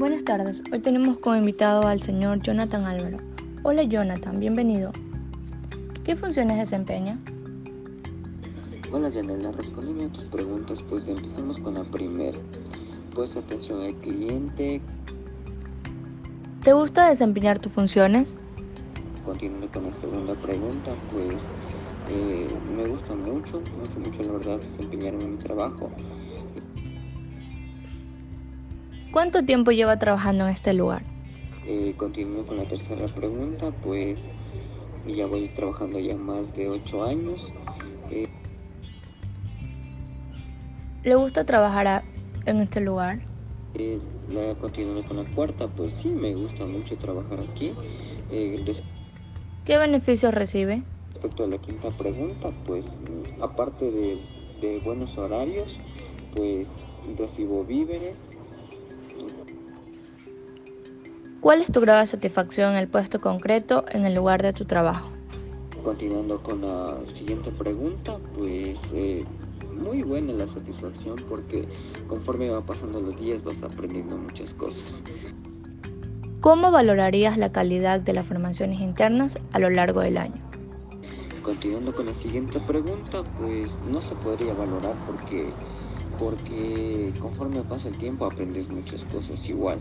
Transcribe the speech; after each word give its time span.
Buenas 0.00 0.24
tardes, 0.24 0.62
hoy 0.72 0.78
tenemos 0.78 1.18
como 1.18 1.36
invitado 1.36 1.86
al 1.86 2.00
señor 2.02 2.42
Jonathan 2.42 2.86
Álvaro. 2.86 3.18
Hola 3.64 3.82
Jonathan, 3.82 4.40
bienvenido. 4.40 4.92
¿Qué 6.04 6.16
funciones 6.16 6.56
desempeña? 6.56 7.18
Hola 8.90 9.10
Yanela, 9.10 9.52
respondiendo 9.52 10.06
a 10.06 10.08
tus 10.08 10.24
preguntas, 10.24 10.82
pues 10.88 11.06
empezamos 11.06 11.60
con 11.60 11.74
la 11.74 11.84
primera. 11.84 12.38
Pues 13.14 13.36
atención 13.36 13.82
al 13.82 13.94
cliente. 13.96 14.80
¿Te 16.64 16.72
gusta 16.72 17.10
desempeñar 17.10 17.58
tus 17.58 17.70
funciones? 17.70 18.34
Continuando 19.26 19.68
con 19.68 19.84
la 19.84 20.00
segunda 20.00 20.32
pregunta, 20.32 20.92
pues 21.12 21.34
eh, 22.08 22.48
me 22.74 22.86
gusta 22.86 23.14
mucho, 23.14 23.60
mucho, 23.76 24.10
mucho 24.10 24.22
la 24.22 24.32
verdad 24.32 24.60
desempeñarme 24.60 25.24
en 25.24 25.32
mi 25.32 25.36
trabajo. 25.36 25.90
¿Cuánto 29.12 29.44
tiempo 29.44 29.72
lleva 29.72 29.98
trabajando 29.98 30.46
en 30.46 30.54
este 30.54 30.72
lugar? 30.72 31.02
Eh, 31.66 31.94
continúo 31.96 32.46
con 32.46 32.58
la 32.58 32.64
tercera 32.64 33.06
pregunta, 33.08 33.72
pues 33.82 34.18
ya 35.06 35.26
voy 35.26 35.48
trabajando 35.48 35.98
ya 35.98 36.16
más 36.16 36.54
de 36.54 36.68
ocho 36.68 37.02
años. 37.02 37.52
Eh, 38.10 38.28
¿Le 41.02 41.14
gusta 41.16 41.44
trabajar 41.44 42.04
en 42.46 42.60
este 42.60 42.80
lugar? 42.80 43.20
Eh, 43.74 43.98
la, 44.28 44.54
con 44.54 45.16
la 45.16 45.24
cuarta, 45.34 45.66
pues 45.66 45.92
sí, 46.00 46.08
me 46.08 46.34
gusta 46.34 46.64
mucho 46.64 46.96
trabajar 46.96 47.40
aquí. 47.40 47.72
Eh, 48.30 48.64
¿Qué 49.64 49.76
beneficios 49.76 50.32
recibe? 50.32 50.82
Respecto 51.14 51.44
a 51.44 51.46
la 51.48 51.58
quinta 51.58 51.90
pregunta, 51.90 52.50
pues 52.64 52.84
aparte 53.40 53.90
de, 53.90 54.18
de 54.60 54.78
buenos 54.78 55.18
horarios, 55.18 55.78
pues 56.34 56.68
recibo 57.18 57.64
víveres, 57.64 58.16
¿Cuál 61.40 61.62
es 61.62 61.72
tu 61.72 61.80
grado 61.80 62.00
de 62.00 62.06
satisfacción 62.06 62.72
en 62.72 62.76
el 62.76 62.88
puesto 62.88 63.18
concreto 63.18 63.86
en 63.92 64.04
el 64.04 64.14
lugar 64.14 64.42
de 64.42 64.52
tu 64.52 64.66
trabajo? 64.66 65.08
Continuando 65.82 66.42
con 66.42 66.60
la 66.60 66.98
siguiente 67.16 67.50
pregunta, 67.50 68.18
pues 68.36 68.76
eh, 68.92 69.24
muy 69.72 70.02
buena 70.02 70.34
la 70.34 70.46
satisfacción 70.48 71.16
porque 71.30 71.66
conforme 72.08 72.50
va 72.50 72.60
pasando 72.60 73.00
los 73.00 73.18
días 73.18 73.42
vas 73.42 73.56
aprendiendo 73.62 74.18
muchas 74.18 74.52
cosas. 74.52 74.84
¿Cómo 76.42 76.70
valorarías 76.70 77.38
la 77.38 77.50
calidad 77.52 78.00
de 78.00 78.12
las 78.12 78.26
formaciones 78.26 78.78
internas 78.80 79.38
a 79.52 79.58
lo 79.58 79.70
largo 79.70 80.02
del 80.02 80.18
año? 80.18 80.42
Continuando 81.42 81.94
con 81.94 82.04
la 82.04 82.14
siguiente 82.16 82.60
pregunta, 82.60 83.22
pues 83.38 83.70
no 83.86 84.02
se 84.02 84.14
podría 84.14 84.52
valorar 84.52 84.94
porque, 85.06 85.54
porque 86.18 87.14
conforme 87.18 87.62
pasa 87.62 87.88
el 87.88 87.96
tiempo 87.96 88.26
aprendes 88.26 88.68
muchas 88.68 89.02
cosas 89.06 89.48
igual. 89.48 89.78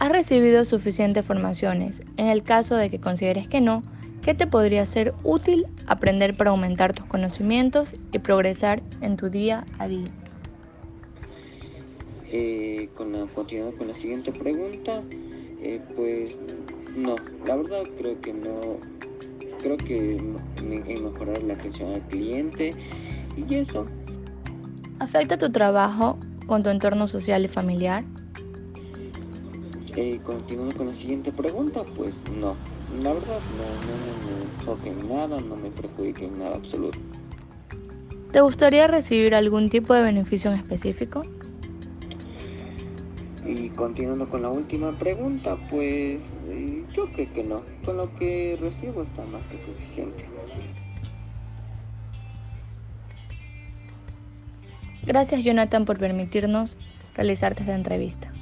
¿Has 0.00 0.12
recibido 0.12 0.64
suficientes 0.64 1.24
formaciones? 1.24 2.02
En 2.16 2.26
el 2.26 2.44
caso 2.44 2.76
de 2.76 2.88
que 2.88 3.00
consideres 3.00 3.48
que 3.48 3.60
no, 3.60 3.82
¿qué 4.22 4.32
te 4.32 4.46
podría 4.46 4.86
ser 4.86 5.12
útil 5.24 5.66
aprender 5.88 6.36
para 6.36 6.50
aumentar 6.50 6.92
tus 6.92 7.04
conocimientos 7.06 7.96
y 8.12 8.20
progresar 8.20 8.80
en 9.00 9.16
tu 9.16 9.28
día 9.28 9.66
a 9.80 9.88
día? 9.88 10.10
Eh, 12.30 12.90
con 12.94 13.10
la, 13.10 13.26
continuando 13.26 13.76
con 13.76 13.88
la 13.88 13.94
siguiente 13.94 14.30
pregunta, 14.30 15.02
eh, 15.60 15.80
pues 15.96 16.36
no, 16.94 17.16
la 17.44 17.56
verdad 17.56 17.82
creo 17.98 18.20
que 18.20 18.32
no, 18.32 18.60
creo 19.60 19.76
que 19.78 20.14
en 20.14 21.04
mejorar 21.04 21.42
la 21.42 21.54
atención 21.54 21.94
al 21.94 22.02
cliente 22.02 22.70
y 23.36 23.52
eso. 23.52 23.84
¿Afecta 25.00 25.38
tu 25.38 25.50
trabajo 25.50 26.18
con 26.46 26.62
tu 26.62 26.70
entorno 26.70 27.08
social 27.08 27.44
y 27.44 27.48
familiar? 27.48 28.04
Eh, 30.00 30.20
continuando 30.22 30.76
con 30.76 30.86
la 30.86 30.94
siguiente 30.94 31.32
pregunta, 31.32 31.82
pues 31.96 32.14
no, 32.38 32.56
la 33.02 33.14
verdad 33.14 33.40
no, 33.56 34.28
me 34.28 34.42
enfoque 34.44 34.90
en 34.90 35.08
nada, 35.08 35.40
no 35.40 35.56
me 35.56 35.70
perjudique 35.72 36.24
en 36.24 36.38
nada 36.38 36.54
absoluto. 36.54 37.00
¿Te 38.30 38.40
gustaría 38.40 38.86
recibir 38.86 39.34
algún 39.34 39.70
tipo 39.70 39.94
de 39.94 40.02
beneficio 40.02 40.52
en 40.52 40.58
específico? 40.58 41.22
Y 43.44 43.70
continuando 43.70 44.28
con 44.28 44.42
la 44.42 44.50
última 44.50 44.96
pregunta, 44.96 45.56
pues 45.68 46.20
yo 46.94 47.06
creo 47.06 47.32
que 47.32 47.42
no. 47.42 47.62
Con 47.84 47.96
lo 47.96 48.14
que 48.14 48.56
recibo 48.60 49.02
está 49.02 49.24
más 49.24 49.42
que 49.46 49.58
suficiente. 49.66 50.28
Gracias 55.04 55.42
Jonathan 55.42 55.84
por 55.84 55.98
permitirnos 55.98 56.76
realizarte 57.16 57.62
esta 57.62 57.74
entrevista. 57.74 58.32